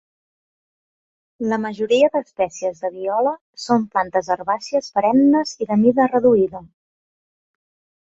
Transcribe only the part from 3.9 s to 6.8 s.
plantes herbàcies perennes i de mida reduïda.